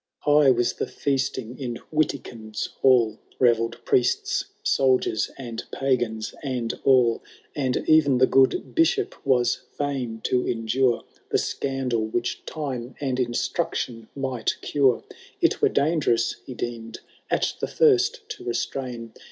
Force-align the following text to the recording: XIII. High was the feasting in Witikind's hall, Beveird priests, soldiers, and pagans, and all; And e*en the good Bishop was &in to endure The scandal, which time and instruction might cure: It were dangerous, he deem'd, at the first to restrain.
XIII. 0.25 0.33
High 0.33 0.49
was 0.49 0.73
the 0.73 0.87
feasting 0.87 1.59
in 1.59 1.77
Witikind's 1.93 2.65
hall, 2.81 3.19
Beveird 3.39 3.85
priests, 3.85 4.45
soldiers, 4.63 5.29
and 5.37 5.63
pagans, 5.71 6.33
and 6.41 6.73
all; 6.83 7.21
And 7.55 7.77
e*en 7.87 8.17
the 8.17 8.25
good 8.25 8.73
Bishop 8.73 9.13
was 9.23 9.61
&in 9.79 10.21
to 10.21 10.47
endure 10.47 11.03
The 11.29 11.37
scandal, 11.37 12.03
which 12.07 12.43
time 12.47 12.95
and 12.99 13.19
instruction 13.19 14.07
might 14.15 14.57
cure: 14.63 15.03
It 15.39 15.61
were 15.61 15.69
dangerous, 15.69 16.37
he 16.47 16.55
deem'd, 16.55 17.01
at 17.29 17.53
the 17.59 17.67
first 17.67 18.27
to 18.29 18.43
restrain. 18.43 19.13